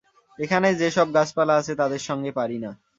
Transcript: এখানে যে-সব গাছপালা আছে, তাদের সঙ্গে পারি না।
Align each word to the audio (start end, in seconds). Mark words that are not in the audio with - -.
এখানে 0.39 0.67
যে-সব 0.75 1.07
গাছপালা 1.13 1.53
আছে, 1.55 1.73
তাদের 1.75 2.01
সঙ্গে 2.07 2.31
পারি 2.31 2.57
না। 2.59 2.71